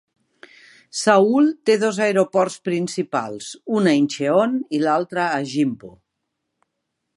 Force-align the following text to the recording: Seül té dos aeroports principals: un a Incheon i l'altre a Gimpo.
Seül 0.99 1.49
té 1.69 1.75
dos 1.83 1.99
aeroports 2.05 2.57
principals: 2.71 3.51
un 3.81 3.91
a 3.91 3.95
Incheon 3.99 4.59
i 4.79 4.83
l'altre 4.87 5.27
a 5.37 5.39
Gimpo. 5.55 5.95